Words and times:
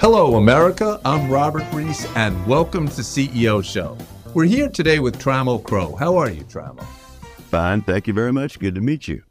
Hello, 0.00 0.36
America. 0.36 0.98
I'm 1.04 1.30
Robert 1.30 1.70
Reiss, 1.74 2.06
and 2.16 2.46
welcome 2.46 2.88
to 2.88 3.02
CEO 3.02 3.62
Show. 3.62 3.98
We're 4.32 4.46
here 4.46 4.70
today 4.70 4.98
with 4.98 5.18
Trammell 5.18 5.62
Crow. 5.62 5.94
How 5.94 6.16
are 6.16 6.30
you, 6.30 6.42
Trammell? 6.44 6.86
Fine. 7.50 7.82
Thank 7.82 8.06
you 8.06 8.14
very 8.14 8.32
much. 8.32 8.58
Good 8.58 8.76
to 8.76 8.80
meet 8.80 9.08
you. 9.08 9.22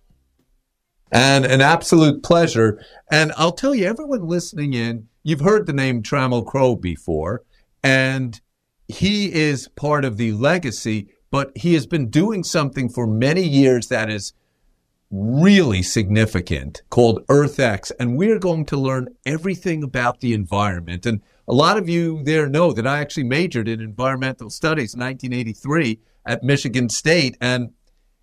And 1.11 1.43
an 1.43 1.61
absolute 1.61 2.21
pleasure. 2.21 2.79
And 3.11 3.33
I'll 3.35 3.51
tell 3.51 3.73
you, 3.73 3.87
everyone 3.87 4.27
listening 4.27 4.75
in, 4.75 5.07
you've 5.23 5.39
heard 5.39 5.65
the 5.65 5.73
name 5.73 6.03
Trammell 6.03 6.45
Crow 6.45 6.75
before, 6.75 7.41
and 7.83 8.39
he 8.87 9.33
is 9.33 9.69
part 9.69 10.05
of 10.05 10.17
the 10.17 10.33
legacy, 10.33 11.07
but 11.31 11.51
he 11.57 11.73
has 11.73 11.87
been 11.87 12.11
doing 12.11 12.43
something 12.43 12.89
for 12.89 13.07
many 13.07 13.41
years 13.41 13.87
that 13.87 14.11
is 14.11 14.33
really 15.11 15.81
significant 15.81 16.83
called 16.89 17.25
EarthX. 17.27 17.91
And 17.99 18.17
we're 18.17 18.39
going 18.39 18.65
to 18.65 18.77
learn 18.77 19.15
everything 19.25 19.83
about 19.83 20.19
the 20.19 20.33
environment. 20.33 21.05
And 21.05 21.21
a 21.47 21.53
lot 21.53 21.77
of 21.77 21.89
you 21.89 22.23
there 22.23 22.47
know 22.47 22.71
that 22.73 22.85
I 22.85 22.99
actually 22.99 23.23
majored 23.23 23.67
in 23.67 23.81
environmental 23.81 24.49
studies 24.49 24.93
in 24.93 24.99
1983 24.99 25.99
at 26.25 26.43
Michigan 26.43 26.89
State. 26.89 27.37
And 27.41 27.71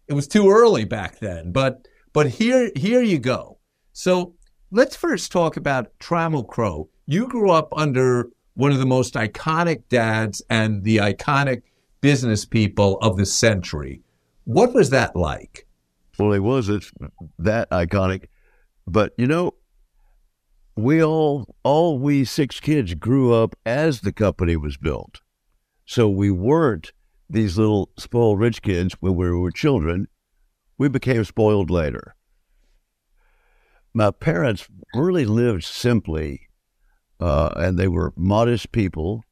it 0.06 0.14
was 0.14 0.28
too 0.28 0.50
early 0.50 0.84
back 0.84 1.18
then, 1.18 1.50
but, 1.50 1.88
but 2.12 2.28
here, 2.28 2.70
here 2.76 3.02
you 3.02 3.18
go. 3.18 3.58
So 3.92 4.34
let's 4.70 4.94
first 4.94 5.32
talk 5.32 5.56
about 5.56 5.90
Trammell 5.98 6.46
Crow. 6.46 6.88
You 7.06 7.26
grew 7.26 7.50
up 7.50 7.68
under 7.76 8.30
one 8.54 8.72
of 8.72 8.78
the 8.78 8.86
most 8.86 9.14
iconic 9.14 9.82
dads 9.88 10.42
and 10.48 10.84
the 10.84 10.98
iconic 10.98 11.62
business 12.00 12.44
people 12.44 12.98
of 12.98 13.16
the 13.16 13.26
century. 13.26 14.02
What 14.44 14.72
was 14.72 14.90
that 14.90 15.16
like? 15.16 15.65
Well, 16.18 16.32
it 16.32 16.40
wasn't 16.40 16.84
that 17.38 17.70
iconic, 17.70 18.26
but 18.86 19.12
you 19.18 19.26
know, 19.26 19.54
we 20.76 21.02
all, 21.02 21.56
all 21.62 21.98
we 21.98 22.24
six 22.24 22.60
kids 22.60 22.94
grew 22.94 23.32
up 23.32 23.54
as 23.64 24.00
the 24.00 24.12
company 24.12 24.56
was 24.56 24.76
built. 24.76 25.20
So 25.84 26.08
we 26.08 26.30
weren't 26.30 26.92
these 27.28 27.58
little 27.58 27.90
spoiled 27.98 28.38
rich 28.38 28.62
kids 28.62 28.94
when 29.00 29.14
we 29.14 29.30
were 29.30 29.50
children. 29.50 30.08
We 30.78 30.88
became 30.88 31.24
spoiled 31.24 31.70
later. 31.70 32.14
My 33.94 34.10
parents 34.10 34.68
really 34.94 35.24
lived 35.24 35.64
simply, 35.64 36.48
uh, 37.18 37.50
and 37.56 37.78
they 37.78 37.88
were 37.88 38.12
modest 38.16 38.72
people. 38.72 39.24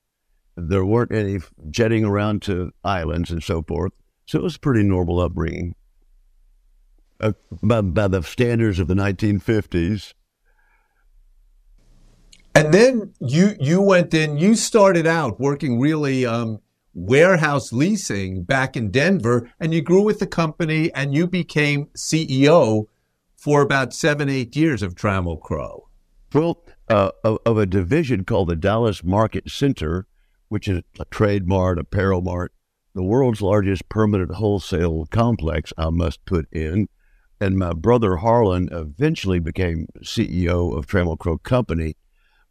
There 0.56 0.84
weren't 0.84 1.12
any 1.12 1.40
jetting 1.70 2.04
around 2.04 2.40
to 2.42 2.72
islands 2.82 3.30
and 3.30 3.42
so 3.42 3.62
forth. 3.62 3.92
So 4.26 4.38
it 4.38 4.42
was 4.42 4.56
a 4.56 4.60
pretty 4.60 4.82
normal 4.82 5.20
upbringing 5.20 5.74
uh, 7.20 7.32
by, 7.62 7.80
by 7.80 8.08
the 8.08 8.22
standards 8.22 8.78
of 8.78 8.88
the 8.88 8.94
1950s. 8.94 10.14
And 12.56 12.72
then 12.72 13.12
you 13.20 13.56
you 13.58 13.82
went 13.82 14.14
in. 14.14 14.38
You 14.38 14.54
started 14.54 15.08
out 15.08 15.40
working 15.40 15.80
really 15.80 16.24
um, 16.24 16.60
warehouse 16.92 17.72
leasing 17.72 18.44
back 18.44 18.76
in 18.76 18.92
Denver, 18.92 19.50
and 19.58 19.74
you 19.74 19.82
grew 19.82 20.02
with 20.02 20.20
the 20.20 20.26
company, 20.26 20.92
and 20.94 21.12
you 21.12 21.26
became 21.26 21.86
CEO 21.96 22.84
for 23.36 23.60
about 23.60 23.92
seven 23.92 24.28
eight 24.28 24.54
years 24.54 24.82
of 24.82 24.94
Trammell 24.94 25.40
Crow. 25.40 25.88
Well, 26.32 26.62
uh, 26.88 27.10
of, 27.24 27.38
of, 27.44 27.58
a 27.58 27.66
division 27.66 28.24
called 28.24 28.48
the 28.48 28.56
Dallas 28.56 29.02
Market 29.02 29.50
Center, 29.50 30.06
which 30.48 30.68
is 30.68 30.82
a 31.00 31.04
trade 31.06 31.48
mart, 31.48 31.78
apparel 31.78 32.22
mart, 32.22 32.52
the 32.94 33.02
world's 33.02 33.42
largest 33.42 33.88
permanent 33.88 34.32
wholesale 34.32 35.06
complex. 35.10 35.72
I 35.76 35.90
must 35.90 36.24
put 36.24 36.46
in 36.52 36.88
and 37.40 37.58
my 37.58 37.72
brother 37.72 38.16
Harlan 38.16 38.68
eventually 38.72 39.38
became 39.38 39.86
CEO 40.02 40.76
of 40.76 40.86
Trammell 40.86 41.18
Crow 41.18 41.38
Company, 41.38 41.96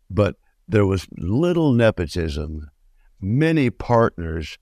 but 0.09 0.35
there 0.67 0.85
was 0.85 1.07
little 1.17 1.73
nepotism, 1.73 2.69
many 3.19 3.69
partners, 3.69 4.57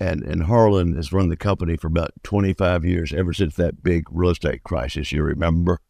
and, 0.00 0.22
and 0.22 0.44
Harlan 0.44 0.94
has 0.96 1.12
run 1.12 1.28
the 1.28 1.36
company 1.36 1.76
for 1.76 1.86
about 1.86 2.10
25 2.22 2.84
years, 2.84 3.12
ever 3.12 3.32
since 3.32 3.54
that 3.56 3.82
big 3.82 4.04
real 4.10 4.30
estate 4.30 4.62
crisis, 4.62 5.12
you 5.12 5.22
remember? 5.22 5.80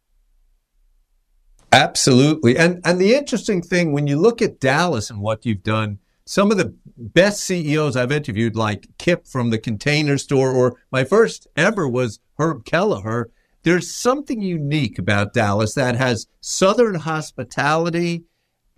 Absolutely. 1.71 2.57
And 2.57 2.79
and 2.85 3.01
the 3.01 3.15
interesting 3.15 3.61
thing 3.61 3.91
when 3.91 4.07
you 4.07 4.17
look 4.17 4.41
at 4.41 4.61
Dallas 4.61 5.09
and 5.09 5.19
what 5.19 5.45
you've 5.45 5.63
done, 5.63 5.99
some 6.25 6.49
of 6.49 6.57
the 6.57 6.73
best 6.97 7.43
CEOs 7.43 7.97
I've 7.97 8.13
interviewed, 8.13 8.55
like 8.55 8.87
Kip 8.97 9.27
from 9.27 9.49
the 9.49 9.57
Container 9.57 10.17
Store, 10.17 10.51
or 10.51 10.77
my 10.89 11.03
first 11.03 11.47
ever 11.57 11.85
was 11.85 12.19
Herb 12.39 12.63
Kelleher, 12.63 13.29
there's 13.65 13.91
something 13.91 14.41
unique 14.41 14.99
about 14.99 15.33
Dallas 15.33 15.73
that 15.73 15.95
has 15.95 16.27
Southern 16.39 16.93
hospitality 16.93 18.23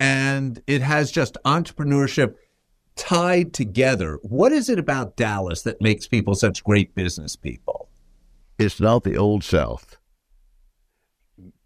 and 0.00 0.62
it 0.66 0.80
has 0.80 1.12
just 1.12 1.36
entrepreneurship 1.44 2.34
tied 2.96 3.52
together. 3.52 4.18
What 4.22 4.50
is 4.50 4.70
it 4.70 4.78
about 4.78 5.14
Dallas 5.14 5.60
that 5.62 5.82
makes 5.82 6.08
people 6.08 6.34
such 6.34 6.64
great 6.64 6.94
business 6.94 7.36
people? 7.36 7.90
It's 8.58 8.80
not 8.80 9.04
the 9.04 9.14
old 9.14 9.44
South. 9.44 9.98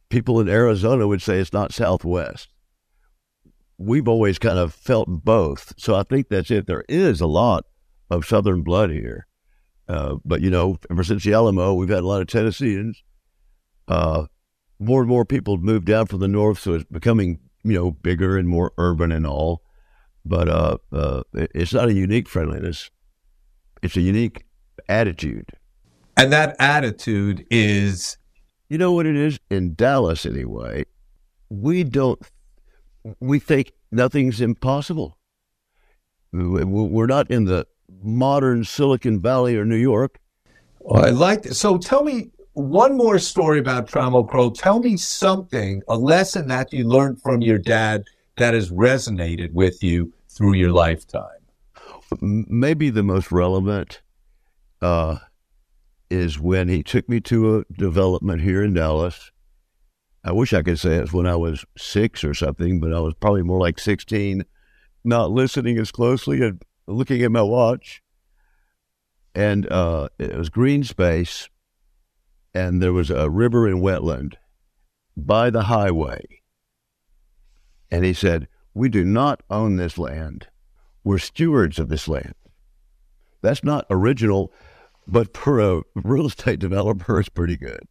People 0.09 0.41
in 0.41 0.49
Arizona 0.49 1.06
would 1.06 1.22
say 1.22 1.38
it's 1.38 1.53
not 1.53 1.72
Southwest. 1.72 2.49
We've 3.78 4.09
always 4.09 4.41
kind 4.41 4.59
of 4.59 4.75
felt 4.75 5.06
both. 5.09 5.75
So 5.78 5.94
I 5.94 6.03
think 6.03 6.28
that's 6.28 6.50
it. 6.50 6.66
There 6.66 6.84
is 6.88 7.21
a 7.21 7.27
lot 7.28 7.66
of 8.11 8.27
Southern 8.27 8.62
blood 8.62 8.91
here. 8.91 9.28
Uh, 9.88 10.16
but, 10.25 10.41
you 10.41 10.50
know, 10.50 10.77
ever 10.91 11.05
since 11.05 11.22
the 11.22 11.32
Alamo, 11.34 11.75
we've 11.75 11.88
had 11.88 12.03
a 12.03 12.06
lot 12.06 12.21
of 12.21 12.27
Tennesseans 12.27 13.03
uh, 13.88 14.26
more 14.78 15.00
and 15.00 15.09
more 15.09 15.25
people 15.25 15.59
move 15.59 15.84
down 15.84 16.06
from 16.06 16.20
the 16.20 16.28
north, 16.28 16.59
so 16.59 16.75
it's 16.75 16.84
becoming 16.84 17.38
you 17.65 17.75
know 17.75 17.93
bigger 17.93 18.37
and 18.37 18.48
more 18.48 18.72
urban 18.78 19.12
and 19.12 19.26
all. 19.26 19.62
But 20.25 20.48
uh, 20.48 20.78
uh, 20.93 21.22
it's 21.32 21.72
not 21.72 21.88
a 21.88 21.94
unique 21.94 22.28
friendliness; 22.28 22.91
it's 23.82 23.97
a 23.97 24.00
unique 24.00 24.44
attitude. 24.88 25.50
And 26.16 26.32
that 26.32 26.56
attitude 26.59 27.47
is, 27.50 28.19
you 28.69 28.78
know 28.78 28.93
what 28.93 29.06
it 29.06 29.16
is 29.16 29.38
in 29.50 29.75
Dallas 29.75 30.26
anyway. 30.26 30.84
We 31.49 31.84
don't. 31.84 32.20
We 33.20 33.38
think 33.38 33.72
nothing's 33.91 34.41
impossible. 34.41 35.19
We're 36.32 37.06
not 37.06 37.31
in 37.31 37.44
the 37.44 37.66
modern 38.03 38.64
Silicon 38.64 39.20
Valley 39.20 39.56
or 39.56 39.64
New 39.64 39.76
York. 39.76 40.19
Well, 40.78 41.04
I 41.04 41.10
like. 41.10 41.47
So 41.47 41.78
tell 41.78 42.04
me, 42.04 42.31
one 42.55 42.97
more 42.97 43.19
story 43.19 43.59
about 43.59 43.89
Trammell 43.89 44.29
Crow. 44.29 44.51
Tell 44.51 44.81
me 44.81 44.97
something, 44.97 45.83
a 45.89 45.97
lesson 45.97 46.49
that 46.49 46.73
you 46.73 46.87
learned 46.87 47.23
from 47.23 47.41
your 47.41 47.59
dad 47.59 48.05
that 48.37 48.55
has 48.55 48.71
resonated 48.71 49.53
with 49.53 49.83
you 49.83 50.13
through 50.29 50.55
your 50.55 50.73
lifetime. 50.73 51.29
Maybe 52.21 52.91
the 52.91 53.03
most 53.03 53.33
relevant 53.33 54.03
uh, 54.83 55.19
is 56.11 56.39
when 56.39 56.69
he 56.69 56.83
took 56.83 57.09
me 57.09 57.21
to 57.21 57.59
a 57.59 57.65
development 57.73 58.43
here 58.43 58.62
in 58.62 58.75
Dallas. 58.75 59.31
I 60.25 60.33
wish 60.33 60.53
I 60.53 60.62
could 60.62 60.79
say 60.79 60.97
it's 60.97 61.12
when 61.12 61.27
I 61.27 61.37
was 61.37 61.65
six 61.77 62.23
or 62.23 62.35
something, 62.35 62.81
but 62.81 62.93
I 62.93 63.01
was 63.01 63.15
probably 63.15 63.43
more 63.43 63.59
like 63.59 63.79
16, 63.79 64.45
not 65.05 65.31
listening 65.31 65.79
as 65.79 65.91
closely 65.91 66.43
and 66.43 66.62
looking 66.87 67.23
at 67.23 67.33
my 67.33 67.43
watch. 67.43 68.03
And 69.35 69.71
uh, 69.73 70.11
it 70.19 70.37
was 70.37 70.51
green 70.51 70.85
space 70.85 71.49
and 72.55 72.83
there 72.83 72.93
was 72.93 73.11
a 73.11 73.31
river 73.31 73.67
and 73.67 73.83
wetland 73.83 74.35
by 75.17 75.51
the 75.51 75.65
highway. 75.65 76.25
And 77.91 78.05
he 78.05 78.15
said, 78.15 78.49
We 78.75 78.89
do 78.89 79.05
not 79.05 79.43
own 79.51 79.77
this 79.77 79.99
land. 79.99 80.49
We're 81.05 81.19
stewards 81.19 81.79
of 81.79 81.89
this 81.89 82.09
land. 82.09 82.35
That's 83.43 83.65
not 83.65 83.87
original, 83.91 84.53
but 85.07 85.37
for 85.37 85.61
a 85.61 85.83
real 85.95 86.27
estate 86.27 86.61
developer, 86.61 87.19
it's 87.19 87.29
pretty 87.29 87.57
good. 87.57 87.87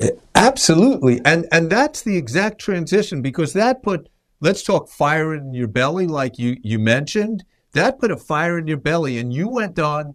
Eh, 0.00 0.10
absolutely. 0.34 1.20
And 1.24 1.46
and 1.50 1.70
that's 1.70 2.02
the 2.02 2.16
exact 2.16 2.60
transition 2.60 3.22
because 3.22 3.54
that 3.54 3.82
put 3.82 4.08
let's 4.40 4.62
talk 4.62 4.88
fire 4.88 5.34
in 5.34 5.54
your 5.54 5.68
belly 5.68 6.06
like 6.06 6.38
you 6.38 6.56
you 6.62 6.78
mentioned. 6.78 7.44
That 7.72 7.98
put 7.98 8.10
a 8.10 8.16
fire 8.16 8.58
in 8.58 8.66
your 8.66 8.78
belly 8.78 9.18
and 9.18 9.32
you 9.32 9.48
went 9.48 9.78
on 9.78 10.14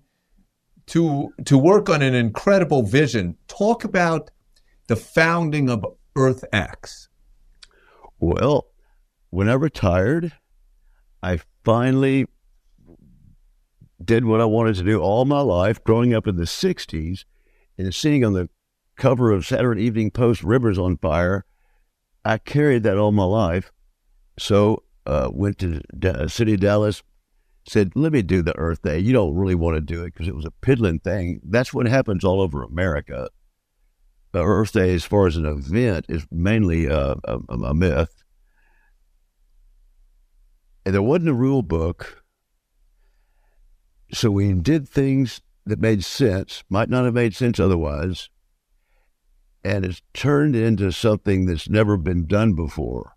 to 0.88 1.34
to 1.46 1.58
work 1.58 1.90
on 1.90 2.02
an 2.02 2.16
incredible 2.16 2.84
vision. 2.84 3.38
Talk 3.48 3.84
about 3.84 4.32
the 4.88 4.96
founding 4.96 5.70
of 5.70 5.86
EarthX. 6.16 7.08
Well, 8.20 8.68
when 9.30 9.50
I 9.50 9.54
retired, 9.54 10.34
I 11.24 11.40
finally 11.64 12.28
did 14.04 14.26
what 14.26 14.42
I 14.42 14.46
wanted 14.46 14.76
to 14.76 14.84
do 14.84 15.00
all 15.00 15.26
my 15.26 15.42
life, 15.42 15.84
growing 15.84 16.14
up 16.14 16.28
in 16.28 16.36
the 16.36 16.44
60s 16.44 17.26
and 17.78 17.94
seeing 17.94 18.26
on 18.26 18.34
the 18.34 18.50
cover 18.96 19.32
of 19.32 19.46
Saturday 19.46 19.84
Evening 19.84 20.12
Post 20.12 20.44
Rivers 20.44 20.78
on 20.78 20.98
Fire. 20.98 21.46
I 22.24 22.38
carried 22.38 22.84
that 22.84 22.98
all 22.98 23.12
my 23.12 23.24
life. 23.24 23.72
So 24.38 24.84
uh, 25.06 25.30
went 25.32 25.58
to 25.60 25.82
the 25.94 26.28
city 26.28 26.54
of 26.56 26.60
Dallas, 26.60 27.04
said, 27.68 27.92
let 27.96 28.12
me 28.12 28.22
do 28.22 28.42
the 28.42 28.58
Earth 28.58 28.82
Day. 28.82 29.00
You 29.00 29.14
don't 29.14 29.36
really 29.36 29.56
want 29.56 29.76
to 29.76 29.82
do 29.82 30.04
it 30.04 30.14
because 30.14 30.28
it 30.28 30.36
was 30.36 30.46
a 30.46 30.52
piddling 30.62 31.00
thing. 31.00 31.42
That's 31.44 31.74
what 31.74 31.88
happens 31.88 32.24
all 32.24 32.42
over 32.42 32.64
America. 32.64 33.30
Earth 34.34 34.72
Day, 34.72 34.94
as 34.94 35.04
far 35.04 35.28
as 35.28 35.36
an 35.36 35.46
event, 35.46 36.06
is 36.10 36.26
mainly 36.32 36.90
uh, 36.90 37.16
a, 37.26 37.40
a, 37.50 37.58
a 37.58 37.74
myth. 37.74 38.24
And 40.86 40.96
there 40.96 41.02
wasn't 41.02 41.30
a 41.30 41.34
rule 41.34 41.62
book. 41.62 42.24
So 44.14 44.32
we 44.32 44.52
did 44.54 44.88
things 44.88 45.42
that 45.66 45.80
made 45.80 46.04
sense, 46.04 46.64
might 46.70 46.90
not 46.90 47.06
have 47.06 47.14
made 47.14 47.36
sense 47.36 47.60
otherwise. 47.60 48.30
And 49.64 49.86
it's 49.86 50.02
turned 50.14 50.56
into 50.56 50.92
something 50.92 51.46
that's 51.46 51.70
never 51.70 51.98
been 51.98 52.26
done 52.26 52.54
before. 52.54 53.16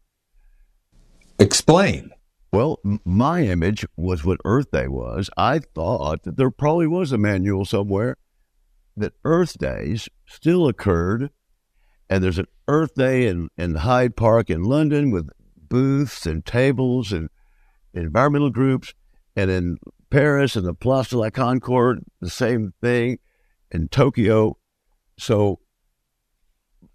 Explain. 1.38 2.10
Well, 2.54 2.78
my 3.04 3.42
image 3.42 3.84
was 3.96 4.24
what 4.24 4.38
Earth 4.44 4.70
Day 4.70 4.86
was. 4.86 5.28
I 5.36 5.58
thought 5.58 6.22
that 6.22 6.36
there 6.36 6.52
probably 6.52 6.86
was 6.86 7.10
a 7.10 7.18
manual 7.18 7.64
somewhere 7.64 8.16
that 8.96 9.14
Earth 9.24 9.58
Days 9.58 10.08
still 10.24 10.68
occurred. 10.68 11.30
And 12.08 12.22
there's 12.22 12.38
an 12.38 12.46
Earth 12.68 12.94
Day 12.94 13.26
in, 13.26 13.48
in 13.58 13.74
Hyde 13.74 14.14
Park 14.14 14.50
in 14.50 14.62
London 14.62 15.10
with 15.10 15.30
booths 15.56 16.26
and 16.26 16.46
tables 16.46 17.10
and 17.10 17.28
environmental 17.92 18.50
groups. 18.50 18.94
And 19.34 19.50
in 19.50 19.78
Paris 20.10 20.54
and 20.54 20.64
the 20.64 20.74
Place 20.74 21.08
de 21.08 21.18
la 21.18 21.30
Concorde, 21.30 22.04
the 22.20 22.30
same 22.30 22.72
thing. 22.80 23.18
In 23.72 23.88
Tokyo. 23.88 24.58
So 25.18 25.58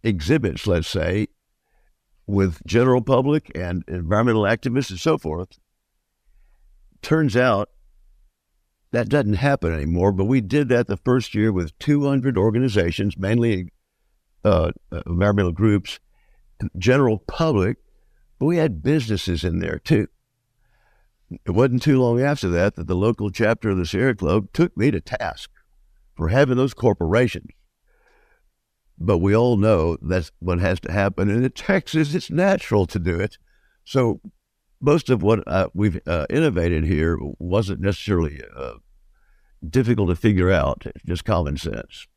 exhibits, 0.03 0.65
let's 0.67 0.87
say, 0.87 1.27
with 2.29 2.63
general 2.65 3.01
public 3.01 3.51
and 3.55 3.83
environmental 3.87 4.43
activists 4.43 4.91
and 4.91 4.99
so 4.99 5.17
forth. 5.17 5.57
Turns 7.01 7.35
out 7.35 7.69
that 8.91 9.09
doesn't 9.09 9.33
happen 9.33 9.73
anymore, 9.73 10.11
but 10.11 10.25
we 10.25 10.39
did 10.39 10.69
that 10.69 10.87
the 10.87 10.97
first 10.97 11.33
year 11.33 11.51
with 11.51 11.77
200 11.79 12.37
organizations, 12.37 13.17
mainly 13.17 13.71
uh, 14.45 14.71
environmental 15.07 15.51
groups, 15.51 15.99
general 16.77 17.17
public, 17.17 17.77
but 18.37 18.45
we 18.45 18.57
had 18.57 18.83
businesses 18.83 19.43
in 19.43 19.59
there 19.59 19.79
too. 19.79 20.07
It 21.45 21.51
wasn't 21.51 21.81
too 21.81 21.99
long 21.99 22.21
after 22.21 22.47
that 22.49 22.75
that 22.75 22.87
the 22.87 22.95
local 22.95 23.31
chapter 23.31 23.69
of 23.69 23.77
the 23.77 23.85
Sierra 23.85 24.15
Club 24.15 24.49
took 24.53 24.75
me 24.77 24.91
to 24.91 25.01
task 25.01 25.49
for 26.15 26.29
having 26.29 26.57
those 26.57 26.73
corporations 26.75 27.49
but 28.99 29.19
we 29.19 29.35
all 29.35 29.57
know 29.57 29.97
that's 30.01 30.31
what 30.39 30.59
has 30.59 30.79
to 30.81 30.91
happen. 30.91 31.29
And 31.29 31.43
in 31.43 31.51
Texas, 31.51 32.13
it's 32.13 32.29
natural 32.29 32.85
to 32.87 32.99
do 32.99 33.19
it. 33.19 33.37
So 33.85 34.19
most 34.81 35.09
of 35.09 35.23
what 35.23 35.43
uh, 35.47 35.69
we've 35.73 35.99
uh, 36.05 36.25
innovated 36.29 36.83
here 36.85 37.17
wasn't 37.39 37.81
necessarily 37.81 38.41
uh, 38.55 38.73
difficult 39.67 40.09
to 40.09 40.15
figure 40.15 40.51
out, 40.51 40.83
it's 40.85 41.03
just 41.03 41.25
common 41.25 41.57
sense. 41.57 42.07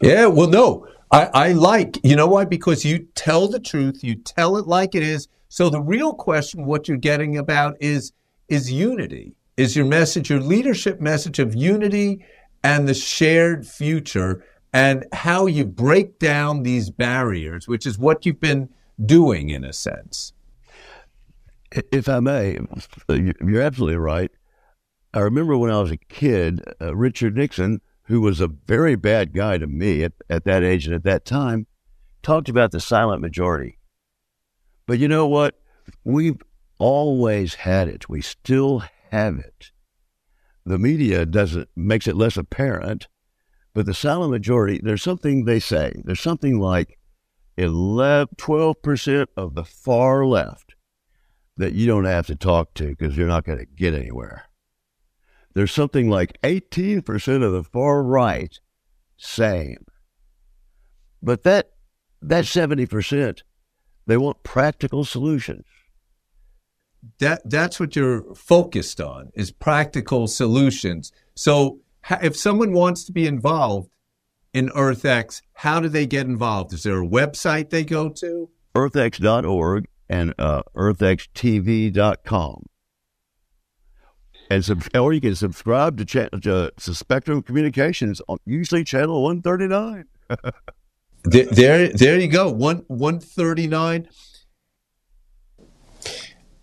Yeah, 0.00 0.26
well, 0.26 0.48
no, 0.48 0.86
I, 1.10 1.26
I 1.26 1.52
like, 1.52 1.98
you 2.02 2.16
know 2.16 2.26
why? 2.26 2.44
Because 2.44 2.84
you 2.84 3.06
tell 3.14 3.48
the 3.48 3.60
truth, 3.60 4.02
you 4.02 4.16
tell 4.16 4.56
it 4.56 4.66
like 4.66 4.94
it 4.94 5.02
is. 5.02 5.28
So 5.48 5.70
the 5.70 5.80
real 5.80 6.14
question, 6.14 6.64
what 6.64 6.88
you're 6.88 6.96
getting 6.96 7.36
about 7.36 7.76
is, 7.80 8.12
is 8.48 8.72
unity. 8.72 9.34
Is 9.56 9.74
your 9.74 9.86
message, 9.86 10.28
your 10.28 10.40
leadership 10.40 11.00
message 11.00 11.38
of 11.38 11.54
unity 11.54 12.24
and 12.62 12.88
the 12.88 12.94
shared 12.94 13.66
future 13.66 14.44
and 14.76 15.06
how 15.14 15.46
you 15.46 15.64
break 15.64 16.18
down 16.18 16.62
these 16.62 16.90
barriers, 16.90 17.66
which 17.66 17.86
is 17.86 17.98
what 17.98 18.26
you've 18.26 18.42
been 18.42 18.68
doing 19.02 19.48
in 19.48 19.64
a 19.64 19.72
sense. 19.72 20.34
If 21.90 22.10
I 22.10 22.20
may, 22.20 22.58
you're 23.08 23.62
absolutely 23.62 23.96
right. 23.96 24.30
I 25.14 25.20
remember 25.20 25.56
when 25.56 25.70
I 25.70 25.80
was 25.80 25.92
a 25.92 25.96
kid, 25.96 26.62
uh, 26.78 26.94
Richard 26.94 27.36
Nixon, 27.36 27.80
who 28.02 28.20
was 28.20 28.38
a 28.38 28.48
very 28.48 28.96
bad 28.96 29.32
guy 29.32 29.56
to 29.56 29.66
me 29.66 30.04
at, 30.04 30.12
at 30.28 30.44
that 30.44 30.62
age 30.62 30.84
and 30.84 30.94
at 30.94 31.04
that 31.04 31.24
time, 31.24 31.66
talked 32.22 32.50
about 32.50 32.70
the 32.70 32.80
silent 32.80 33.22
majority. 33.22 33.78
But 34.86 34.98
you 34.98 35.08
know 35.08 35.26
what? 35.26 35.54
We've 36.04 36.42
always 36.78 37.54
had 37.54 37.88
it. 37.88 38.10
We 38.10 38.20
still 38.20 38.82
have 39.10 39.38
it. 39.38 39.70
The 40.66 40.78
media 40.78 41.24
doesn't 41.24 41.70
makes 41.74 42.06
it 42.06 42.14
less 42.14 42.36
apparent, 42.36 43.08
but 43.76 43.84
the 43.84 43.92
silent 43.92 44.30
majority, 44.30 44.80
there's 44.82 45.02
something 45.02 45.44
they 45.44 45.60
say. 45.60 45.92
There's 46.02 46.22
something 46.22 46.58
like 46.58 46.98
11, 47.58 48.36
12% 48.38 49.26
of 49.36 49.54
the 49.54 49.64
far 49.64 50.24
left 50.24 50.74
that 51.58 51.74
you 51.74 51.86
don't 51.86 52.06
have 52.06 52.26
to 52.28 52.36
talk 52.36 52.72
to 52.76 52.86
because 52.86 53.18
you're 53.18 53.28
not 53.28 53.44
going 53.44 53.58
to 53.58 53.66
get 53.66 53.92
anywhere. 53.92 54.44
There's 55.52 55.72
something 55.72 56.08
like 56.08 56.40
18% 56.40 57.42
of 57.42 57.52
the 57.52 57.64
far 57.64 58.02
right, 58.02 58.58
same. 59.18 59.84
But 61.22 61.42
that, 61.42 61.72
that 62.22 62.44
70%, 62.44 63.42
they 64.06 64.16
want 64.16 64.42
practical 64.42 65.04
solutions. 65.04 65.66
That, 67.18 67.42
that's 67.44 67.78
what 67.78 67.94
you're 67.94 68.34
focused 68.34 69.02
on 69.02 69.32
is 69.34 69.50
practical 69.50 70.28
solutions. 70.28 71.12
So 71.34 71.80
if 72.10 72.36
someone 72.36 72.72
wants 72.72 73.04
to 73.04 73.12
be 73.12 73.26
involved 73.26 73.90
in 74.52 74.68
EarthX, 74.70 75.42
how 75.54 75.80
do 75.80 75.88
they 75.88 76.06
get 76.06 76.26
involved? 76.26 76.72
Is 76.72 76.82
there 76.82 77.02
a 77.02 77.06
website 77.06 77.70
they 77.70 77.84
go 77.84 78.08
to? 78.08 78.48
EarthX.org 78.74 79.86
and 80.08 80.34
uh, 80.38 80.62
EarthXTV.com. 80.76 82.66
And 84.48 84.64
sub- 84.64 84.84
or 84.94 85.12
you 85.12 85.20
can 85.20 85.34
subscribe 85.34 85.98
to, 85.98 86.04
cha- 86.04 86.28
to, 86.28 86.72
to 86.76 86.94
Spectrum 86.94 87.42
Communications, 87.42 88.22
on, 88.28 88.38
usually 88.46 88.84
channel 88.84 89.22
139. 89.24 90.04
there, 91.24 91.46
there, 91.46 91.88
there 91.88 92.20
you 92.20 92.28
go, 92.28 92.50
one 92.50 92.84
139. 92.86 94.08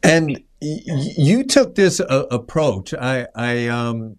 And 0.01 0.29
y- 0.61 0.79
you 1.17 1.43
took 1.43 1.75
this 1.75 1.99
uh, 1.99 2.25
approach. 2.31 2.93
I, 2.93 3.27
I 3.35 3.67
um, 3.67 4.17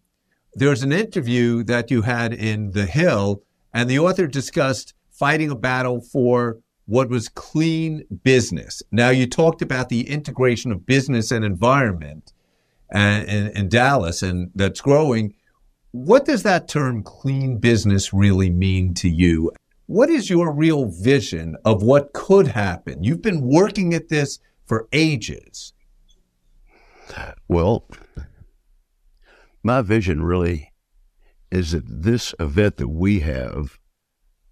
there's 0.55 0.83
an 0.83 0.93
interview 0.93 1.63
that 1.65 1.91
you 1.91 2.03
had 2.03 2.33
in 2.33 2.73
The 2.73 2.87
Hill, 2.87 3.43
and 3.73 3.89
the 3.89 3.99
author 3.99 4.27
discussed 4.27 4.95
fighting 5.11 5.51
a 5.51 5.57
battle 5.57 6.01
for 6.01 6.59
what 6.87 7.09
was 7.09 7.29
clean 7.29 8.05
business. 8.23 8.83
Now, 8.93 9.11
you 9.11 9.27
talked 9.27 9.63
about 9.63 9.89
the 9.89 10.09
integration 10.09 10.71
of 10.71 10.87
business 10.87 11.31
and 11.31 11.45
environment 11.45 12.33
and, 12.91 13.29
in, 13.29 13.47
in 13.57 13.69
Dallas, 13.69 14.23
and 14.23 14.51
that's 14.55 14.81
growing. 14.81 15.35
What 15.93 16.25
does 16.25 16.43
that 16.43 16.69
term 16.69 17.03
clean 17.03 17.59
business 17.59 18.13
really 18.13 18.51
mean 18.51 18.95
to 18.95 19.09
you? 19.09 19.53
What 19.87 20.11
is 20.11 20.31
your 20.31 20.53
real 20.53 20.87
vision 20.87 21.57
of 21.65 21.83
what 21.83 22.13
could 22.13 22.49
happen? 22.49 23.03
You've 23.03 23.23
been 23.23 23.43
working 23.43 23.95
at 23.95 24.09
this 24.09 24.39
for 24.67 24.89
ages. 24.93 25.73
Well, 27.49 27.87
my 29.65 29.81
vision 29.81 30.23
really 30.23 30.73
is 31.51 31.73
that 31.73 31.85
this 31.87 32.35
event 32.39 32.77
that 32.77 32.89
we 32.89 33.21
have, 33.21 33.79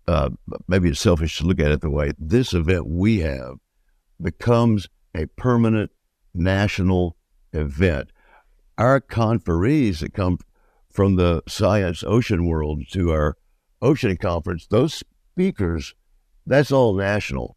uh, 0.09 0.31
maybe 0.67 0.89
it's 0.89 1.01
selfish 1.01 1.39
to 1.39 1.45
look 1.45 1.61
at 1.61 1.71
it 1.71 1.83
the 1.83 1.91
way 1.91 2.13
this 2.19 2.55
event 2.55 2.87
we 2.89 3.21
have 3.21 3.59
becomes 4.21 4.89
a 5.15 5.27
permanent 5.27 5.91
national 6.35 7.17
event. 7.53 8.11
Our 8.79 9.01
conferees 9.01 10.01
that 10.01 10.15
come 10.15 10.39
from 10.91 11.17
the 11.17 11.43
science 11.47 12.03
ocean 12.03 12.47
world 12.47 12.85
to 12.93 13.13
our 13.13 13.37
ocean 13.83 14.17
conference, 14.17 14.67
those 14.67 14.95
speakers, 14.95 15.95
that's 16.47 16.73
all 16.73 16.95
national. 16.95 17.57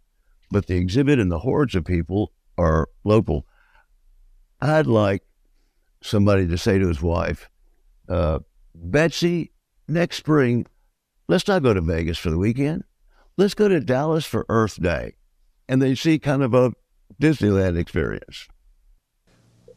But 0.51 0.67
the 0.67 0.75
exhibit 0.75 1.19
and 1.19 1.31
the 1.31 1.39
hordes 1.39 1.75
of 1.75 1.85
people 1.85 2.33
are 2.57 2.89
local. 3.03 3.45
I'd 4.62 4.88
like 4.88 5.24
somebody 6.05 6.47
to 6.47 6.57
say 6.57 6.79
to 6.79 6.88
his 6.88 7.01
wife, 7.01 7.50
uh, 8.09 8.39
Betsy, 8.74 9.51
next 9.88 10.17
spring, 10.17 10.65
let's 11.27 11.47
not 11.47 11.63
go 11.63 11.74
to 11.74 11.81
Vegas 11.81 12.17
for 12.17 12.29
the 12.29 12.38
weekend. 12.38 12.83
Let's 13.38 13.53
go 13.53 13.67
to 13.67 13.79
Dallas 13.79 14.25
for 14.25 14.45
Earth 14.47 14.81
Day. 14.81 15.15
And 15.67 15.81
they 15.81 15.95
see 15.95 16.19
kind 16.19 16.43
of 16.43 16.53
a 16.53 16.74
Disneyland 17.21 17.77
experience. 17.77 18.47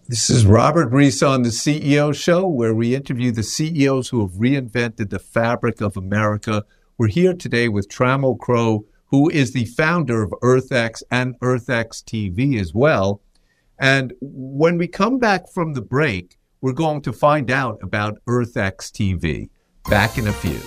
This 0.07 0.31
is 0.31 0.47
Robert 0.47 0.91
Reiss 0.91 1.23
on 1.23 1.43
the 1.43 1.51
CEO 1.51 2.15
Show, 2.15 2.47
where 2.47 2.75
we 2.75 2.95
interview 2.95 3.31
the 3.31 3.43
CEOs 3.43 4.09
who 4.09 4.21
have 4.21 4.39
reinvented 4.39 5.11
the 5.11 5.19
fabric 5.19 5.81
of 5.83 5.97
America. 5.97 6.65
We're 6.97 7.09
here 7.09 7.35
today 7.35 7.69
with 7.69 7.89
Trammell 7.89 8.39
Crow, 8.39 8.87
who 9.07 9.29
is 9.29 9.53
the 9.53 9.67
founder 9.67 10.23
of 10.23 10.31
EarthX 10.43 11.03
and 11.11 11.39
EarthX 11.41 12.03
TV 12.05 12.59
as 12.59 12.73
well. 12.73 13.21
And 13.79 14.13
when 14.21 14.77
we 14.77 14.89
come 14.89 15.19
back 15.19 15.49
from 15.53 15.75
the 15.75 15.83
break, 15.83 16.37
we're 16.61 16.73
going 16.73 17.03
to 17.03 17.13
find 17.13 17.51
out 17.51 17.79
about 17.83 18.19
EarthX 18.29 18.91
TV. 18.91 19.51
Back 19.89 20.19
in 20.19 20.27
a 20.27 20.33
few. 20.33 20.61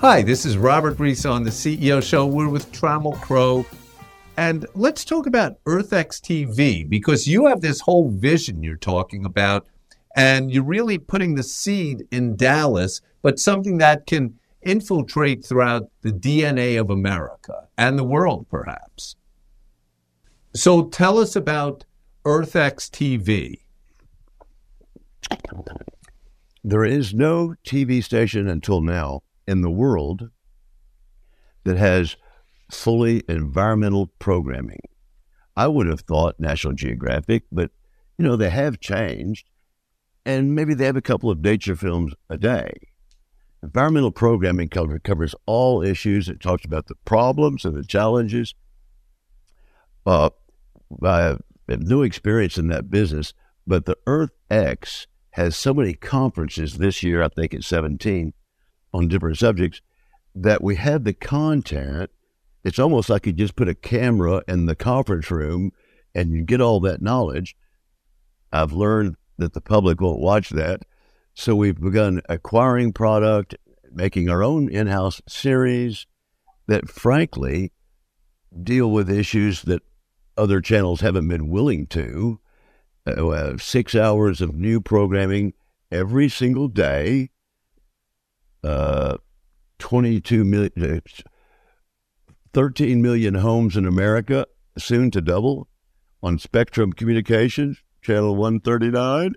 Hi, 0.00 0.20
this 0.20 0.44
is 0.44 0.58
Robert 0.58 0.98
Reiss 0.98 1.24
on 1.24 1.44
the 1.44 1.50
CEO 1.50 2.02
Show. 2.02 2.26
We're 2.26 2.48
with 2.48 2.70
Trammell 2.72 3.18
Crow 3.20 3.64
And 4.44 4.66
let's 4.74 5.04
talk 5.04 5.28
about 5.28 5.62
EarthX 5.66 6.20
TV 6.20 6.88
because 6.88 7.28
you 7.28 7.46
have 7.46 7.60
this 7.60 7.82
whole 7.82 8.10
vision 8.10 8.64
you're 8.64 8.74
talking 8.74 9.24
about, 9.24 9.68
and 10.16 10.50
you're 10.52 10.64
really 10.64 10.98
putting 10.98 11.36
the 11.36 11.44
seed 11.44 12.08
in 12.10 12.34
Dallas, 12.34 13.00
but 13.22 13.38
something 13.38 13.78
that 13.78 14.04
can 14.04 14.36
infiltrate 14.60 15.44
throughout 15.44 15.88
the 16.00 16.10
DNA 16.10 16.80
of 16.80 16.90
America 16.90 17.68
and 17.78 17.96
the 17.96 18.02
world, 18.02 18.46
perhaps. 18.50 19.14
So 20.56 20.88
tell 20.88 21.18
us 21.18 21.36
about 21.36 21.84
EarthX 22.24 22.90
TV. 22.90 23.60
There 26.64 26.84
is 26.84 27.14
no 27.14 27.54
TV 27.64 28.02
station 28.02 28.48
until 28.48 28.80
now 28.80 29.22
in 29.46 29.60
the 29.60 29.70
world 29.70 30.30
that 31.62 31.76
has 31.76 32.16
fully 32.72 33.22
environmental 33.28 34.06
programming. 34.18 34.80
I 35.56 35.68
would 35.68 35.86
have 35.86 36.00
thought 36.00 36.40
National 36.40 36.72
Geographic, 36.72 37.44
but 37.52 37.70
you 38.18 38.24
know, 38.24 38.36
they 38.36 38.50
have 38.50 38.80
changed 38.80 39.48
and 40.24 40.54
maybe 40.54 40.74
they 40.74 40.86
have 40.86 40.96
a 40.96 41.02
couple 41.02 41.30
of 41.30 41.40
nature 41.40 41.76
films 41.76 42.14
a 42.30 42.38
day. 42.38 42.72
Environmental 43.62 44.10
programming 44.10 44.68
cover, 44.68 44.98
covers 44.98 45.34
all 45.46 45.82
issues. 45.82 46.28
It 46.28 46.40
talks 46.40 46.64
about 46.64 46.86
the 46.86 46.94
problems 47.04 47.64
and 47.64 47.76
the 47.76 47.84
challenges. 47.84 48.54
Uh, 50.04 50.30
I 51.02 51.20
have 51.20 51.40
no 51.68 52.02
experience 52.02 52.58
in 52.58 52.68
that 52.68 52.90
business, 52.90 53.34
but 53.66 53.84
the 53.84 53.96
Earth 54.06 54.32
X 54.50 55.06
has 55.30 55.56
so 55.56 55.72
many 55.72 55.94
conferences 55.94 56.78
this 56.78 57.02
year, 57.02 57.22
I 57.22 57.28
think 57.28 57.54
it's 57.54 57.66
17, 57.66 58.32
on 58.92 59.08
different 59.08 59.38
subjects, 59.38 59.80
that 60.34 60.62
we 60.62 60.76
have 60.76 61.04
the 61.04 61.12
content 61.12 62.10
it's 62.64 62.78
almost 62.78 63.08
like 63.10 63.26
you 63.26 63.32
just 63.32 63.56
put 63.56 63.68
a 63.68 63.74
camera 63.74 64.42
in 64.46 64.66
the 64.66 64.76
conference 64.76 65.30
room 65.30 65.72
and 66.14 66.32
you 66.32 66.42
get 66.42 66.60
all 66.60 66.80
that 66.80 67.02
knowledge. 67.02 67.56
I've 68.52 68.72
learned 68.72 69.16
that 69.38 69.54
the 69.54 69.60
public 69.60 70.00
won't 70.00 70.20
watch 70.20 70.50
that. 70.50 70.82
So 71.34 71.56
we've 71.56 71.80
begun 71.80 72.20
acquiring 72.28 72.92
product, 72.92 73.56
making 73.90 74.28
our 74.28 74.42
own 74.42 74.68
in 74.68 74.86
house 74.86 75.22
series 75.26 76.06
that, 76.66 76.88
frankly, 76.88 77.72
deal 78.62 78.90
with 78.90 79.10
issues 79.10 79.62
that 79.62 79.82
other 80.36 80.60
channels 80.60 81.00
haven't 81.00 81.28
been 81.28 81.48
willing 81.48 81.86
to. 81.88 82.38
Uh, 83.06 83.56
six 83.58 83.94
hours 83.94 84.40
of 84.40 84.54
new 84.54 84.80
programming 84.80 85.54
every 85.90 86.28
single 86.28 86.68
day. 86.68 87.30
Uh, 88.62 89.16
22 89.78 90.44
million, 90.44 91.02
13 92.52 93.00
million 93.00 93.34
homes 93.34 93.76
in 93.76 93.86
America, 93.86 94.46
soon 94.76 95.10
to 95.10 95.20
double, 95.20 95.68
on 96.22 96.38
Spectrum 96.38 96.92
Communications, 96.92 97.82
channel 98.02 98.36
139, 98.36 99.34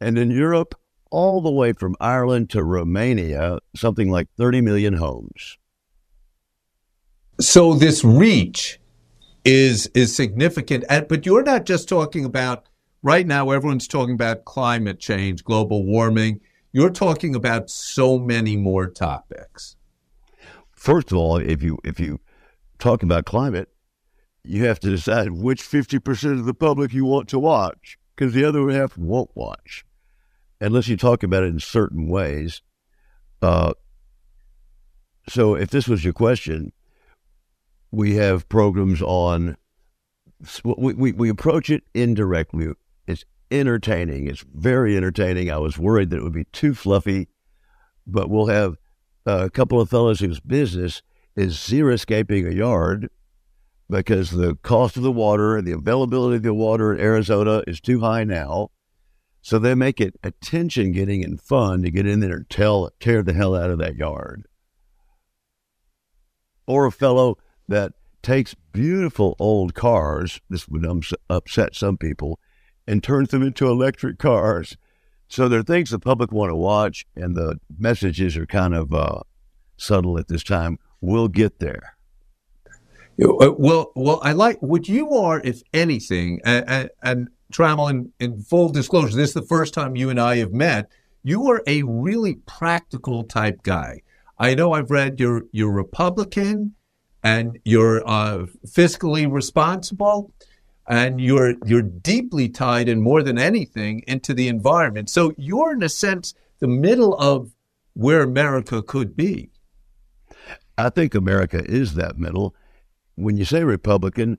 and 0.00 0.18
in 0.18 0.30
Europe, 0.30 0.74
all 1.10 1.40
the 1.40 1.50
way 1.50 1.72
from 1.72 1.96
Ireland 2.00 2.50
to 2.50 2.62
Romania, 2.62 3.58
something 3.74 4.10
like 4.10 4.28
30 4.36 4.60
million 4.60 4.94
homes. 4.94 5.58
So 7.40 7.74
this 7.74 8.04
reach 8.04 8.78
is 9.44 9.90
is 9.94 10.14
significant, 10.14 10.84
but 11.08 11.24
you're 11.24 11.42
not 11.42 11.64
just 11.64 11.88
talking 11.88 12.24
about 12.26 12.68
right 13.02 13.26
now. 13.26 13.50
Everyone's 13.50 13.88
talking 13.88 14.14
about 14.14 14.44
climate 14.44 15.00
change, 15.00 15.42
global 15.42 15.84
warming. 15.84 16.40
You're 16.72 16.90
talking 16.90 17.34
about 17.34 17.70
so 17.70 18.18
many 18.18 18.56
more 18.56 18.86
topics. 18.86 19.76
First 20.72 21.10
of 21.10 21.18
all, 21.18 21.38
if 21.38 21.62
you 21.62 21.78
if 21.82 21.98
you 21.98 22.20
talk 22.80 23.02
about 23.02 23.24
climate, 23.24 23.68
you 24.42 24.64
have 24.64 24.80
to 24.80 24.90
decide 24.90 25.30
which 25.32 25.62
50% 25.62 26.38
of 26.38 26.44
the 26.44 26.54
public 26.54 26.92
you 26.92 27.04
want 27.04 27.28
to 27.28 27.38
watch 27.38 27.98
because 28.16 28.32
the 28.32 28.44
other 28.44 28.68
half 28.70 28.96
won't 28.96 29.30
watch 29.34 29.84
unless 30.60 30.88
you 30.88 30.96
talk 30.96 31.22
about 31.22 31.42
it 31.42 31.48
in 31.48 31.60
certain 31.60 32.08
ways. 32.08 32.62
Uh, 33.42 33.72
so, 35.28 35.54
if 35.54 35.70
this 35.70 35.86
was 35.86 36.04
your 36.04 36.12
question, 36.12 36.72
we 37.90 38.16
have 38.16 38.48
programs 38.48 39.00
on, 39.02 39.56
we, 40.64 40.94
we, 40.94 41.12
we 41.12 41.28
approach 41.28 41.70
it 41.70 41.84
indirectly. 41.94 42.72
It's 43.06 43.24
entertaining. 43.50 44.26
It's 44.26 44.44
very 44.54 44.96
entertaining. 44.96 45.50
I 45.50 45.58
was 45.58 45.78
worried 45.78 46.10
that 46.10 46.18
it 46.18 46.22
would 46.22 46.32
be 46.32 46.44
too 46.52 46.74
fluffy, 46.74 47.28
but 48.06 48.28
we'll 48.28 48.46
have 48.46 48.76
a 49.26 49.50
couple 49.50 49.80
of 49.80 49.90
fellows 49.90 50.20
whose 50.20 50.40
business 50.40 51.02
is 51.36 51.56
xeriscaping 51.56 52.48
a 52.48 52.54
yard 52.54 53.08
because 53.88 54.30
the 54.30 54.54
cost 54.62 54.96
of 54.96 55.02
the 55.02 55.12
water 55.12 55.56
and 55.56 55.66
the 55.66 55.72
availability 55.72 56.36
of 56.36 56.42
the 56.42 56.54
water 56.54 56.94
in 56.94 57.00
Arizona 57.00 57.62
is 57.66 57.80
too 57.80 58.00
high 58.00 58.24
now. 58.24 58.70
So 59.42 59.58
they 59.58 59.74
make 59.74 60.00
it 60.00 60.14
attention 60.22 60.92
getting 60.92 61.24
and 61.24 61.40
fun 61.40 61.82
to 61.82 61.90
get 61.90 62.06
in 62.06 62.20
there 62.20 62.36
and 62.36 62.50
tell, 62.50 62.90
tear 63.00 63.22
the 63.22 63.32
hell 63.32 63.56
out 63.56 63.70
of 63.70 63.78
that 63.78 63.96
yard. 63.96 64.46
Or 66.66 66.86
a 66.86 66.92
fellow 66.92 67.38
that 67.66 67.92
takes 68.22 68.54
beautiful 68.72 69.34
old 69.38 69.74
cars, 69.74 70.40
this 70.48 70.68
would 70.68 70.86
upset 71.28 71.74
some 71.74 71.96
people, 71.96 72.38
and 72.86 73.02
turns 73.02 73.30
them 73.30 73.42
into 73.42 73.68
electric 73.68 74.18
cars. 74.18 74.76
So 75.28 75.48
there 75.48 75.60
are 75.60 75.64
things 75.64 75.90
the 75.90 75.98
public 75.98 76.32
want 76.32 76.50
to 76.50 76.56
watch, 76.56 77.06
and 77.16 77.34
the 77.34 77.58
messages 77.78 78.36
are 78.36 78.46
kind 78.46 78.74
of 78.74 78.92
uh, 78.92 79.20
subtle 79.76 80.18
at 80.18 80.28
this 80.28 80.42
time. 80.42 80.78
We'll 81.00 81.28
get 81.28 81.58
there. 81.58 81.96
Uh, 83.22 83.52
well, 83.56 83.92
well, 83.94 84.20
I 84.22 84.32
like 84.32 84.60
what 84.60 84.88
you 84.88 85.10
are, 85.10 85.40
if 85.44 85.62
anything, 85.74 86.40
and, 86.44 86.90
and, 87.02 87.28
Trammell, 87.52 87.90
in, 87.90 88.12
in 88.20 88.42
full 88.42 88.68
disclosure, 88.68 89.16
this 89.16 89.30
is 89.30 89.34
the 89.34 89.42
first 89.42 89.74
time 89.74 89.96
you 89.96 90.08
and 90.08 90.20
I 90.20 90.36
have 90.36 90.52
met. 90.52 90.88
You 91.22 91.50
are 91.50 91.62
a 91.66 91.82
really 91.82 92.36
practical 92.46 93.24
type 93.24 93.62
guy. 93.62 94.02
I 94.38 94.54
know 94.54 94.72
I've 94.72 94.90
read 94.90 95.20
you're 95.20 95.42
you're 95.52 95.72
Republican 95.72 96.74
and 97.22 97.58
you're 97.64 98.08
uh, 98.08 98.46
fiscally 98.66 99.30
responsible, 99.30 100.32
and 100.88 101.20
you're 101.20 101.54
you're 101.66 101.82
deeply 101.82 102.48
tied 102.48 102.88
in 102.88 103.02
more 103.02 103.22
than 103.22 103.36
anything 103.36 104.02
into 104.06 104.32
the 104.32 104.48
environment. 104.48 105.10
So 105.10 105.34
you're 105.36 105.72
in 105.72 105.82
a 105.82 105.88
sense 105.90 106.32
the 106.60 106.68
middle 106.68 107.14
of 107.16 107.50
where 107.94 108.22
America 108.22 108.82
could 108.82 109.16
be. 109.16 109.50
I 110.80 110.90
think 110.90 111.14
America 111.14 111.62
is 111.64 111.94
that 111.94 112.18
middle. 112.18 112.54
When 113.14 113.36
you 113.36 113.44
say 113.44 113.64
Republican, 113.64 114.38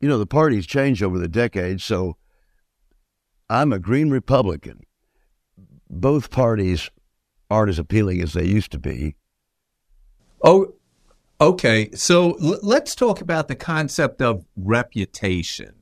you 0.00 0.08
know, 0.08 0.18
the 0.18 0.26
parties 0.26 0.66
changed 0.66 1.02
over 1.02 1.18
the 1.18 1.28
decades. 1.28 1.84
So 1.84 2.16
I'm 3.50 3.72
a 3.72 3.78
green 3.78 4.10
Republican. 4.10 4.80
Both 5.90 6.30
parties 6.30 6.90
aren't 7.50 7.70
as 7.70 7.78
appealing 7.78 8.20
as 8.22 8.32
they 8.32 8.44
used 8.44 8.72
to 8.72 8.78
be. 8.78 9.16
Oh, 10.42 10.74
okay. 11.40 11.90
So 11.92 12.32
l- 12.42 12.60
let's 12.62 12.94
talk 12.94 13.20
about 13.20 13.48
the 13.48 13.56
concept 13.56 14.22
of 14.22 14.44
reputation. 14.56 15.74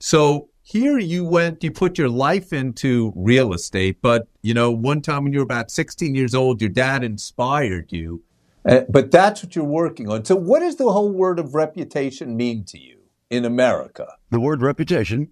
So 0.00 0.48
here 0.62 0.98
you 0.98 1.24
went, 1.24 1.62
you 1.62 1.70
put 1.70 1.98
your 1.98 2.08
life 2.08 2.52
into 2.52 3.12
real 3.14 3.52
estate, 3.52 3.98
but 4.02 4.28
you 4.42 4.54
know, 4.54 4.70
one 4.70 5.02
time 5.02 5.24
when 5.24 5.32
you 5.32 5.38
were 5.40 5.44
about 5.44 5.70
16 5.70 6.14
years 6.14 6.34
old, 6.34 6.60
your 6.60 6.70
dad 6.70 7.04
inspired 7.04 7.92
you 7.92 8.22
uh, 8.66 8.80
but 8.88 9.10
that's 9.10 9.42
what 9.42 9.54
you're 9.54 9.64
working 9.64 10.08
on. 10.08 10.24
So, 10.24 10.36
what 10.36 10.60
does 10.60 10.76
the 10.76 10.90
whole 10.90 11.10
word 11.10 11.38
of 11.38 11.54
reputation 11.54 12.36
mean 12.36 12.64
to 12.66 12.78
you 12.78 12.98
in 13.30 13.44
America? 13.44 14.06
The 14.30 14.40
word 14.40 14.62
reputation? 14.62 15.30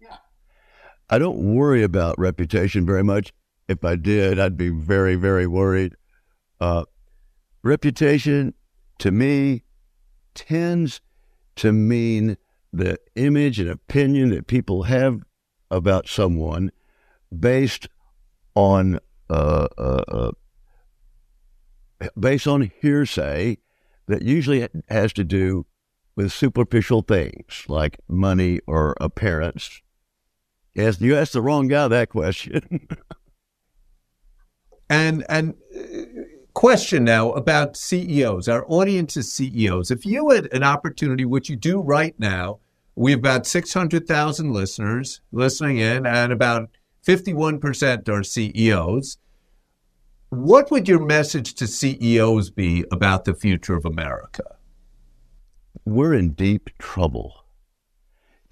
Yeah. 0.00 0.16
I 1.08 1.18
don't 1.18 1.54
worry 1.54 1.82
about 1.82 2.18
reputation 2.18 2.84
very 2.84 3.04
much. 3.04 3.32
If 3.68 3.84
I 3.84 3.96
did, 3.96 4.38
I'd 4.38 4.56
be 4.56 4.68
very, 4.68 5.14
very 5.14 5.46
worried. 5.46 5.94
Uh, 6.60 6.84
reputation, 7.62 8.54
to 8.98 9.10
me, 9.10 9.62
tends 10.34 11.00
to 11.56 11.72
mean 11.72 12.36
the 12.72 12.98
image 13.16 13.58
and 13.58 13.70
opinion 13.70 14.30
that 14.30 14.46
people 14.46 14.84
have 14.84 15.20
about 15.70 16.08
someone 16.08 16.70
based 17.36 17.88
on 18.54 18.98
uh, 19.30 19.68
uh, 19.78 20.04
uh 20.08 20.30
based 22.18 22.46
on 22.46 22.70
hearsay 22.80 23.58
that 24.06 24.22
usually 24.22 24.68
has 24.88 25.12
to 25.14 25.24
do 25.24 25.66
with 26.16 26.32
superficial 26.32 27.02
things 27.02 27.64
like 27.68 27.98
money 28.08 28.60
or 28.66 28.96
appearance. 29.00 29.82
Yes, 30.74 31.00
you 31.00 31.16
asked 31.16 31.32
the 31.32 31.42
wrong 31.42 31.68
guy 31.68 31.88
that 31.88 32.10
question. 32.10 32.88
and 34.90 35.24
and 35.28 35.54
uh, 35.76 36.02
question 36.54 37.04
now 37.04 37.32
about 37.32 37.76
CEOs. 37.76 38.48
Our 38.48 38.64
audience 38.68 39.16
is 39.16 39.32
CEOs. 39.32 39.90
If 39.90 40.04
you 40.04 40.30
had 40.30 40.52
an 40.52 40.62
opportunity, 40.62 41.24
which 41.24 41.48
you 41.48 41.56
do 41.56 41.80
right 41.80 42.14
now, 42.18 42.58
we 42.94 43.12
have 43.12 43.20
about 43.20 43.46
six 43.46 43.72
hundred 43.72 44.06
thousand 44.06 44.52
listeners 44.52 45.20
listening 45.32 45.78
in, 45.78 46.06
and 46.06 46.32
about 46.32 46.70
fifty-one 47.02 47.60
percent 47.60 48.08
are 48.08 48.22
CEOs. 48.22 49.18
What 50.30 50.70
would 50.70 50.88
your 50.88 51.04
message 51.04 51.54
to 51.54 51.66
CEOs 51.66 52.50
be 52.50 52.84
about 52.90 53.24
the 53.24 53.34
future 53.34 53.74
of 53.74 53.84
America? 53.84 54.56
we're 55.84 56.14
in 56.14 56.30
deep 56.32 56.70
trouble. 56.78 57.44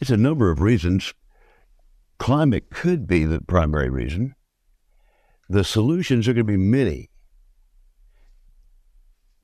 It's 0.01 0.11
a 0.11 0.17
number 0.17 0.51
of 0.51 0.61
reasons. 0.61 1.15
Climate 2.19 2.71
could 2.71 3.07
be 3.07 3.25
the 3.25 3.41
primary 3.41 3.91
reason. 3.91 4.35
The 5.49 5.65
solutions 5.65 6.29
are 6.29 6.35
going 6.35 6.47
to 6.47 6.53
be 6.53 6.57
many. 6.57 7.11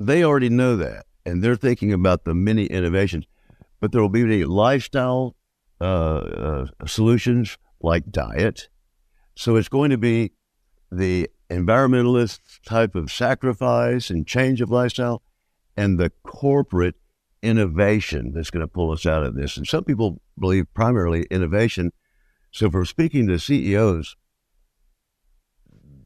They 0.00 0.24
already 0.24 0.48
know 0.48 0.76
that, 0.76 1.06
and 1.24 1.42
they're 1.42 1.56
thinking 1.56 1.92
about 1.92 2.24
the 2.24 2.34
many 2.34 2.66
innovations. 2.66 3.26
But 3.80 3.92
there 3.92 4.02
will 4.02 4.08
be 4.08 4.24
many 4.24 4.44
lifestyle 4.44 5.36
uh, 5.80 5.84
uh, 5.84 6.66
solutions 6.86 7.56
like 7.80 8.10
diet. 8.10 8.68
So 9.36 9.56
it's 9.56 9.68
going 9.68 9.90
to 9.90 9.98
be 9.98 10.32
the 10.90 11.30
environmentalist 11.50 12.40
type 12.64 12.94
of 12.94 13.12
sacrifice 13.12 14.10
and 14.10 14.26
change 14.26 14.60
of 14.60 14.70
lifestyle 14.70 15.22
and 15.76 15.98
the 15.98 16.12
corporate 16.22 16.96
innovation 17.42 18.32
that's 18.32 18.50
going 18.50 18.62
to 18.62 18.68
pull 18.68 18.90
us 18.90 19.04
out 19.04 19.22
of 19.22 19.34
this. 19.34 19.56
And 19.56 19.66
some 19.66 19.84
people 19.84 20.20
believe 20.38 20.72
primarily 20.74 21.24
innovation. 21.30 21.92
So 22.50 22.68
we're 22.68 22.84
speaking 22.84 23.26
to 23.26 23.38
CEOs, 23.38 24.16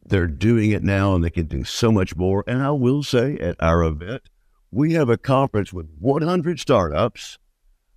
they're 0.05 0.27
doing 0.27 0.71
it 0.71 0.83
now 0.83 1.15
and 1.15 1.23
they 1.23 1.31
can 1.31 1.47
do 1.47 1.65
so 1.65 1.93
much 1.93 2.17
more. 2.17 2.43
And 2.47 2.63
I 2.63 2.71
will 2.71 3.03
say 3.03 3.37
at 3.39 3.57
our 3.61 3.85
event, 3.85 4.23
we 4.71 4.95
have 4.95 5.09
a 5.09 5.19
conference 5.19 5.73
with 5.73 5.89
100 5.99 6.61
startups 6.61 7.39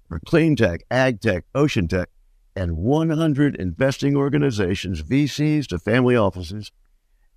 for 0.08 0.20
clean 0.20 0.56
tech, 0.56 0.82
ag 0.92 1.22
tech, 1.22 1.46
ocean 1.56 1.88
tech, 1.88 2.10
and 2.56 2.78
100 2.78 3.56
investing 3.56 4.16
organizations, 4.16 5.02
VCs 5.02 5.68
to 5.68 5.80
family 5.80 6.16
offices. 6.16 6.72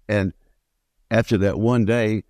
And 0.09 0.33
after 1.11 1.39
that 1.39 1.59
one 1.59 1.85
day, 1.85 2.25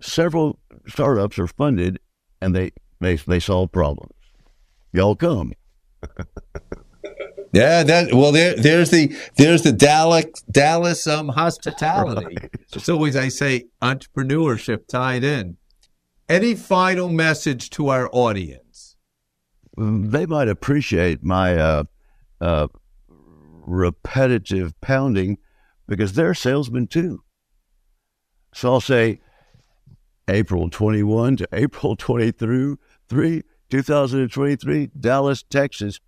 several 0.00 0.58
startups 0.86 1.38
are 1.38 1.46
funded 1.46 1.98
and 2.40 2.54
they 2.54 2.72
they 3.00 3.16
they 3.16 3.40
solve 3.40 3.72
problems. 3.72 4.12
Y'all 4.92 5.16
come. 5.16 5.52
yeah, 7.52 7.82
that 7.82 8.12
well 8.12 8.32
there 8.32 8.54
there's 8.56 8.90
the 8.90 9.14
there's 9.36 9.62
the 9.62 9.72
Dallas 9.72 10.26
Dallas 10.50 11.06
um 11.06 11.28
hospitality. 11.28 12.36
Right. 12.40 12.50
It's 12.72 12.88
always 12.88 13.16
I 13.16 13.28
say 13.28 13.66
entrepreneurship 13.82 14.86
tied 14.88 15.24
in. 15.24 15.56
Any 16.28 16.54
final 16.54 17.08
message 17.08 17.70
to 17.70 17.88
our 17.88 18.10
audience? 18.12 18.96
They 19.78 20.26
might 20.26 20.48
appreciate 20.48 21.22
my 21.22 21.56
uh, 21.56 21.84
uh, 22.40 22.66
repetitive 23.08 24.78
pounding 24.80 25.38
because 25.86 26.12
they're 26.14 26.34
salesmen 26.34 26.86
too. 26.86 27.22
So 28.52 28.74
I'll 28.74 28.80
say 28.80 29.20
April 30.28 30.70
21 30.70 31.36
to 31.36 31.48
April 31.52 31.96
23, 31.96 33.42
2023, 33.70 34.90
Dallas, 34.98 35.42
Texas, 35.42 36.00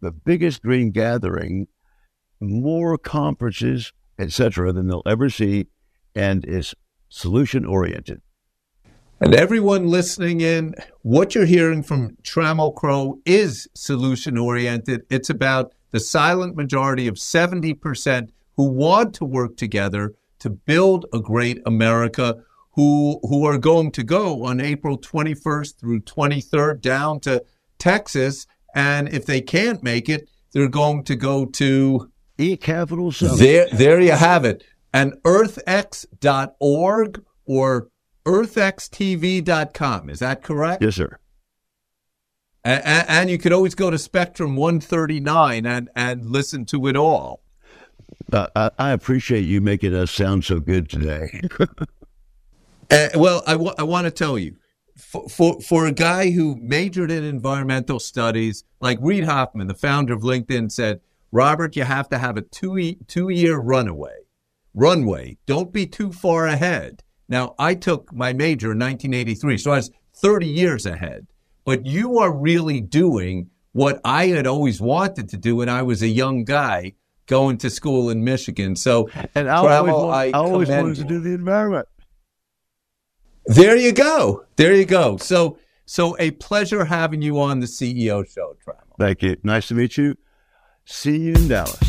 the 0.00 0.12
biggest 0.12 0.62
green 0.62 0.90
gathering, 0.90 1.66
more 2.40 2.96
conferences, 2.96 3.92
etc., 4.18 4.72
than 4.72 4.86
they'll 4.86 5.02
ever 5.06 5.28
see, 5.28 5.66
and 6.14 6.44
is 6.44 6.74
solution 7.08 7.64
oriented. 7.64 8.20
And 9.20 9.34
everyone 9.34 9.88
listening 9.88 10.40
in, 10.40 10.76
what 11.02 11.34
you're 11.34 11.44
hearing 11.44 11.82
from 11.82 12.16
Trammell 12.22 12.74
Crow 12.74 13.18
is 13.26 13.66
solution 13.74 14.38
oriented. 14.38 15.02
It's 15.10 15.28
about 15.28 15.72
the 15.90 15.98
silent 15.98 16.54
majority 16.54 17.08
of 17.08 17.16
70% 17.16 18.28
who 18.58 18.64
want 18.64 19.14
to 19.14 19.24
work 19.24 19.56
together 19.56 20.14
to 20.40 20.50
build 20.50 21.06
a 21.14 21.20
great 21.20 21.62
America 21.64 22.42
who 22.72 23.18
who 23.22 23.46
are 23.46 23.56
going 23.56 23.90
to 23.92 24.02
go 24.02 24.44
on 24.44 24.60
April 24.60 24.98
21st 24.98 25.78
through 25.78 26.00
23rd 26.00 26.80
down 26.80 27.20
to 27.20 27.42
Texas, 27.78 28.46
and 28.74 29.08
if 29.08 29.24
they 29.24 29.40
can't 29.40 29.82
make 29.82 30.08
it, 30.08 30.28
they're 30.52 30.68
going 30.68 31.04
to 31.04 31.16
go 31.16 31.46
to 31.46 32.10
E 32.36 32.56
Capital 32.56 33.12
Summit. 33.12 33.38
There, 33.38 33.68
there 33.72 34.00
you 34.00 34.12
have 34.12 34.44
it. 34.44 34.64
And 34.92 35.14
earthx.org 35.24 37.24
or 37.44 37.88
earthxtv.com. 38.24 40.10
Is 40.10 40.18
that 40.18 40.42
correct? 40.42 40.82
Yes, 40.82 40.96
sir. 40.96 41.18
And, 42.64 43.08
and, 43.08 43.30
you 43.30 43.38
could 43.38 43.52
always 43.52 43.74
go 43.74 43.90
to 43.90 43.98
Spectrum 43.98 44.56
139 44.56 45.64
and, 45.64 45.88
and 45.94 46.26
listen 46.26 46.66
to 46.66 46.86
it 46.88 46.96
all. 46.96 47.40
Uh, 48.32 48.46
I, 48.54 48.70
I 48.78 48.90
appreciate 48.90 49.42
you 49.42 49.60
making 49.60 49.94
us 49.94 50.10
sound 50.10 50.44
so 50.44 50.60
good 50.60 50.88
today. 50.88 51.40
Uh, 52.90 53.08
well, 53.16 53.42
I, 53.46 53.52
w- 53.52 53.74
I 53.76 53.82
want 53.82 54.06
to 54.06 54.10
tell 54.10 54.38
you, 54.38 54.56
for, 54.96 55.28
for, 55.28 55.60
for 55.60 55.86
a 55.86 55.92
guy 55.92 56.30
who 56.30 56.56
majored 56.56 57.10
in 57.10 57.22
environmental 57.22 58.00
studies, 58.00 58.64
like 58.80 58.98
Reid 59.02 59.24
Hoffman, 59.24 59.66
the 59.66 59.74
founder 59.74 60.14
of 60.14 60.22
LinkedIn, 60.22 60.72
said, 60.72 61.00
Robert, 61.30 61.76
you 61.76 61.84
have 61.84 62.08
to 62.08 62.18
have 62.18 62.38
a 62.38 62.42
two 62.42 62.94
two 63.06 63.28
year 63.28 63.58
runaway, 63.58 64.16
runway. 64.72 65.36
Don't 65.44 65.72
be 65.72 65.86
too 65.86 66.12
far 66.12 66.46
ahead. 66.46 67.02
Now, 67.28 67.54
I 67.58 67.74
took 67.74 68.10
my 68.12 68.32
major 68.32 68.72
in 68.72 68.78
1983, 68.78 69.58
so 69.58 69.72
I 69.72 69.76
was 69.76 69.90
30 70.14 70.46
years 70.46 70.86
ahead. 70.86 71.26
But 71.66 71.84
you 71.84 72.18
are 72.18 72.32
really 72.32 72.80
doing 72.80 73.50
what 73.72 74.00
I 74.02 74.28
had 74.28 74.46
always 74.46 74.80
wanted 74.80 75.28
to 75.28 75.36
do 75.36 75.56
when 75.56 75.68
I 75.68 75.82
was 75.82 76.00
a 76.00 76.08
young 76.08 76.44
guy 76.44 76.94
going 77.28 77.58
to 77.58 77.70
school 77.70 78.10
in 78.10 78.24
Michigan. 78.24 78.74
So, 78.74 79.08
and 79.34 79.48
I 79.48 79.56
always, 79.56 79.94
I, 79.94 80.24
I 80.26 80.32
always 80.32 80.68
wanted 80.68 80.96
to 80.96 81.04
do 81.04 81.20
the 81.20 81.30
environment. 81.30 81.86
There 83.46 83.76
you 83.76 83.92
go. 83.92 84.44
There 84.56 84.74
you 84.74 84.84
go. 84.84 85.16
So, 85.16 85.58
so 85.86 86.16
a 86.18 86.32
pleasure 86.32 86.84
having 86.84 87.22
you 87.22 87.40
on 87.40 87.60
the 87.60 87.66
CEO 87.66 88.28
show, 88.28 88.56
Trammell. 88.66 88.98
Thank 88.98 89.22
you. 89.22 89.36
Nice 89.42 89.68
to 89.68 89.74
meet 89.74 89.96
you. 89.96 90.16
See 90.84 91.18
you 91.18 91.34
in 91.34 91.48
Dallas. 91.48 91.87